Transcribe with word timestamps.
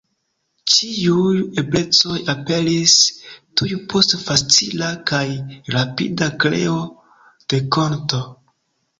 Ĉiuj 0.75 1.31
eblecoj 1.61 2.15
aperis 2.33 2.93
tuj 3.61 3.69
post 3.93 4.15
facila 4.21 4.89
kaj 5.11 5.21
rapida 5.75 6.31
kreo 6.45 6.79
de 7.55 7.61
konto. 7.77 8.23